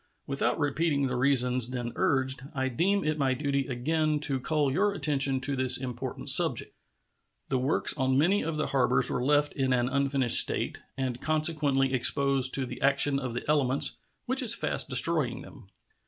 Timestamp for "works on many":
7.59-8.41